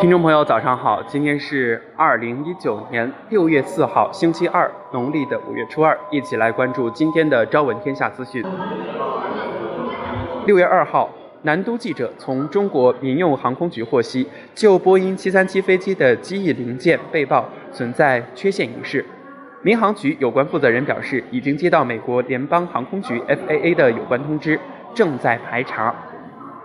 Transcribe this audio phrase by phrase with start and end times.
[0.00, 1.02] 听众朋友，早上好！
[1.04, 8.44] 今天是二零一九年六月四号，星期二，农历的五月初二，一起来关注今天的《朝闻天下》资讯。
[10.44, 11.08] 六月二号，
[11.42, 17.42] 南都记者从中国民用航空局获悉，就波音七三七飞机的机翼零件被曝
[17.72, 19.02] 存在缺陷一事，
[19.62, 24.60] 民航局有关负责人表示，已经接到美国联邦航空局 FAA 的有关通知，
[24.92, 25.94] 正在排查。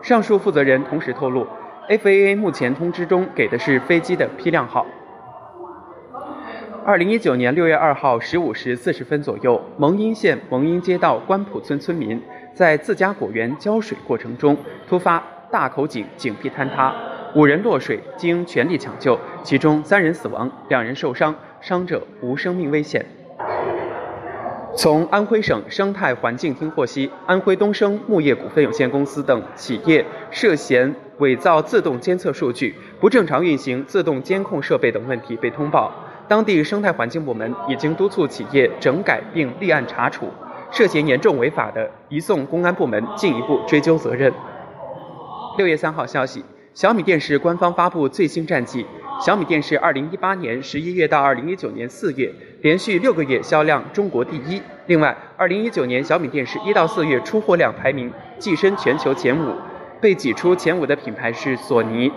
[0.01, 1.47] 上述负责人同时透露。
[1.89, 4.85] FAA 目前通知中给的是飞机的批量号。
[6.85, 12.21] 二零一九年六月二号十五时四十分左右，蒙阴县蒙阴街道关浦村村民
[12.53, 16.93] 在自家果园浇水过程中突发大口井井壁坍塌，
[17.35, 23.05] 五人落水，经全力抢救，其中三人死亡，两人受伤，伤者无生命危险。
[24.77, 35.91] 从安徽省生态环境厅获悉，安徽东升牧业股份有限公司等企业涉嫌伪造自动监测数据、不正常运行自动监控设备等问题被通报。
[36.27, 40.29] 当地生态环境部门已经督促企业整改并立案查处，
[40.69, 44.31] 涉嫌严重违法的，移送公安部门进一步追究责任。
[45.57, 48.85] 六月三号消息，小米电视官方发布最新战绩。
[49.19, 54.61] 小米电视二零一八年十一月到二零一九年四月连续六个月销量中国第一。
[54.87, 59.53] 另外，二零一九年小米电视一到四月出货量排名跻身全球前五，
[60.01, 62.11] 被挤出前五的品牌是索尼。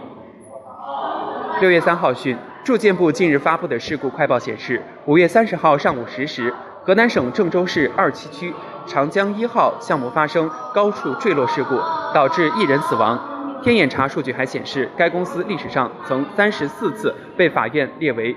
[1.61, 6.55] 六月三号讯，住建部近日发布的事故快报显示，五月三十号上午十时，
[6.85, 8.55] 河南省郑州市二七区
[8.87, 11.79] 长江一号项目发生高处坠落事故，
[12.15, 13.19] 导致一人死亡。
[13.63, 18.35] 天眼查数据还显示，该公司历史上曾三十四次被法院列为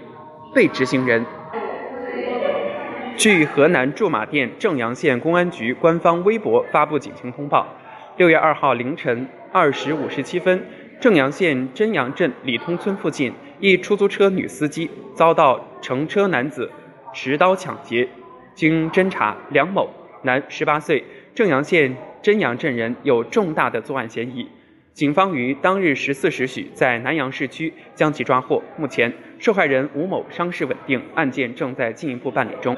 [0.54, 1.26] 被执行人。
[3.16, 7.68] 据河南驻马店正阳县公安局官方微博发布警情通报，
[8.18, 10.66] 六月二号凌晨二时五十七分，
[11.00, 16.70] 正阳县真阳镇李通村附近，一出租车女司机遭到乘车男子
[17.14, 18.08] 持刀抢劫。
[18.56, 19.90] 经侦查，梁某，
[20.24, 24.48] 男，十八岁，正阳县真阳镇人，有重大的作案嫌疑。
[24.92, 28.62] 警方于当日十四时许在南阳市区将其抓获。
[28.78, 32.78] 目前，受害人吴某伤势稳定，案件正在进一步办理中。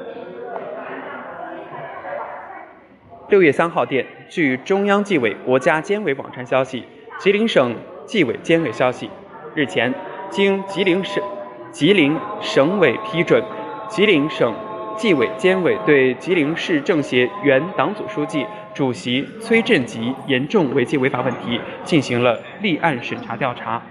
[3.27, 6.83] 六月三号电，据中央纪委国家监委网站消息，
[7.17, 7.75] 吉林省
[8.05, 9.09] 纪委监委消息，
[9.55, 9.91] 日前，
[10.29, 11.23] 经吉林省
[11.71, 13.43] 吉林省委批准，
[13.89, 14.53] 吉林省
[14.95, 18.45] 纪委监委对吉林市政协原党组书记。
[18.75, 23.81] 主席崔振吉严重违纪违法问题进行了立案审查调查。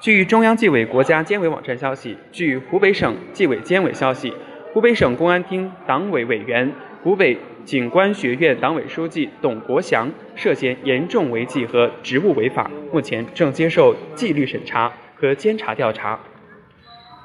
[0.00, 4.32] 据中央纪委国家监委网站消息，据湖北省纪委监委消息，
[4.74, 6.70] 湖北省公安厅党委委员、
[7.02, 16.16] 湖北警官学院党委书记董国祥涉嫌严重违纪和职务违法，目前正接受纪律审查和监察调查。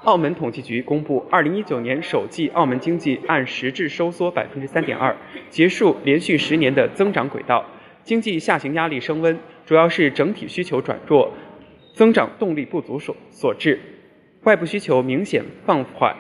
[0.04, 5.16] 澳门统计局公布，二零一九年首季澳门经济按实质收缩百分之三点二，
[5.52, 7.64] 结束连续十年的增长轨道。
[8.04, 9.38] 经济下行压力升温，
[9.68, 11.32] 主要是整体需求转弱，
[11.94, 13.80] 增长动力不足所所致。
[14.46, 16.16] 外部需求明显放缓，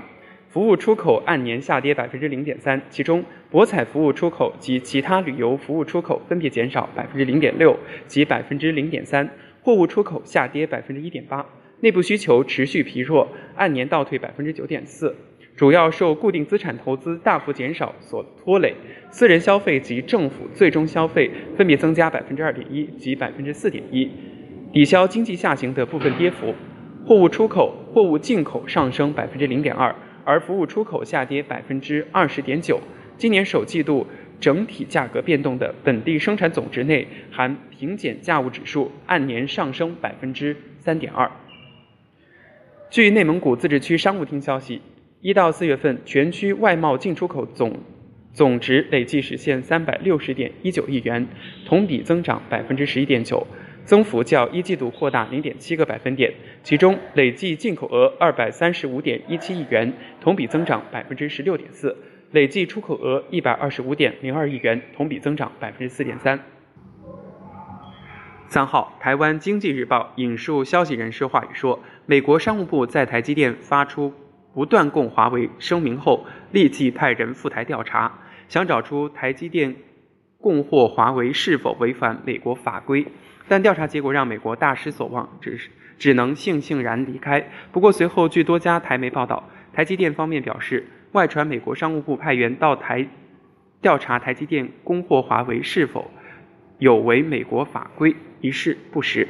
[0.48, 9.30] 服务出口按年下跌百分之零点三，其中博彩服务出口及其他旅游服务出口分别减少百分之零点六及百分之零点三，
[9.62, 11.46] 货物出口下跌百分之一点八。
[11.82, 15.14] 内部需求持续疲弱，按年倒退百分之九点四，
[15.58, 18.74] 主要受固定资产投资大幅减少所拖累。
[19.10, 24.10] 私人消费及政府最终消费分别增加百分之二点一及百分之四点一，
[24.72, 26.56] 抵消经济下行的部分跌幅。
[27.06, 32.80] 货物出口、货物进口上升百分之零点二，而服务出口下跌百分之二十点九。
[33.22, 34.08] 今年首季度
[34.40, 41.30] 整体价格变动的本地生产总值内含平减价物指数按年上升百分之三点二。
[42.90, 44.82] 据内蒙古自治区商务厅消息，
[45.20, 47.78] 一到四月份全区外贸进出口总
[48.34, 51.28] 总值累计实现三百六十点一九亿元，
[51.68, 53.46] 同比增长百分之十一点九，
[53.86, 56.34] 增幅较一季度扩大零点七个百分点。
[56.64, 61.96] 其中，累计进口额二百三十五点一七亿元，同比增长百分之十六点四；
[62.32, 66.40] 累计出口额一百二十五点零二亿元，同比增长百分之四点三。
[68.48, 74.14] 三号，台湾经济日报引述消息人士话语说，美国商务部在台积电发出
[74.54, 79.76] 不断供华为声明后，立即派人赴台调查，想找出台积电
[80.40, 83.06] 供货华为是否违反美国法规。
[83.50, 85.70] 但调查结果让美国大失所望，只是
[86.00, 87.50] 只能悻悻然离开。
[87.74, 93.08] 不过随后，据多家台媒报道，台积电方面表示，外传美国商务部派员到台
[93.82, 96.10] 调查台积电供货华为是否
[96.80, 98.16] 有违美国法规。
[98.42, 99.28] 一事不实。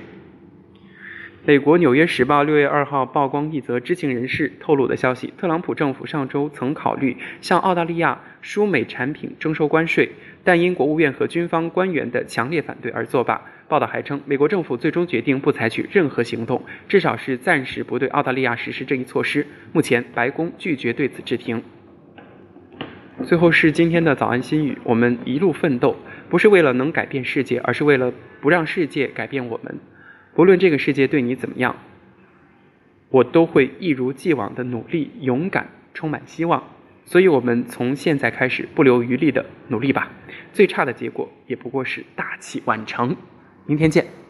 [1.43, 10.07] 美国《纽约时报》六月二号曝光一则知情人士透露的消息：特朗普政府上周曾考虑向澳大利亚输美产品征收关税，
[10.43, 13.41] 但因国务院和军方官员的强烈反对而作罢。
[13.67, 19.47] 报道还称，美国政府最终决定不采取任何行动，至少是暂时不对澳大利亚实施这一措施。
[19.73, 21.63] 目前，白宫拒绝对此置评。
[23.23, 25.95] 最后是今天的早安心语：我们一路奋斗，
[26.29, 29.75] 不是为了能改变世界，而是为了不让世界改变我们。
[30.33, 31.75] 不论这个世界对你怎么样，
[33.09, 36.63] 我都会一如既往的努力、勇敢、充满希望。
[37.03, 40.11] 所以，我们从现在开始不留余力的努力吧。
[40.53, 43.15] 最差的结果也不过是大器晚成。
[43.65, 44.20] 明天见。